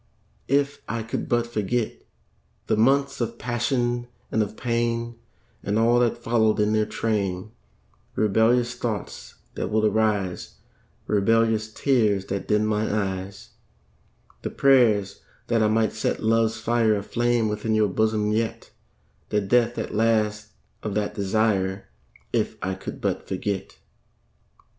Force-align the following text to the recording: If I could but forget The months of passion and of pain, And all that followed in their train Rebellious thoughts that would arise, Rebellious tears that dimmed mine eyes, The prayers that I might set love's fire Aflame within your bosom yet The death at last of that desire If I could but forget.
If 0.47 0.81
I 0.89 1.03
could 1.03 1.29
but 1.29 1.45
forget 1.45 2.01
The 2.65 2.75
months 2.75 3.21
of 3.21 3.37
passion 3.37 4.07
and 4.31 4.41
of 4.41 4.57
pain, 4.57 5.19
And 5.61 5.77
all 5.77 5.99
that 5.99 6.17
followed 6.17 6.59
in 6.59 6.73
their 6.73 6.87
train 6.87 7.51
Rebellious 8.15 8.73
thoughts 8.73 9.35
that 9.53 9.69
would 9.69 9.85
arise, 9.85 10.55
Rebellious 11.05 11.71
tears 11.71 12.25
that 12.25 12.47
dimmed 12.47 12.65
mine 12.65 12.89
eyes, 12.89 13.49
The 14.41 14.49
prayers 14.49 15.21
that 15.49 15.61
I 15.61 15.67
might 15.67 15.93
set 15.93 16.23
love's 16.23 16.59
fire 16.59 16.95
Aflame 16.95 17.47
within 17.47 17.75
your 17.75 17.87
bosom 17.87 18.31
yet 18.31 18.71
The 19.29 19.39
death 19.39 19.77
at 19.77 19.93
last 19.93 20.47
of 20.81 20.95
that 20.95 21.13
desire 21.13 21.89
If 22.33 22.57
I 22.63 22.73
could 22.73 23.01
but 23.01 23.27
forget. 23.27 23.77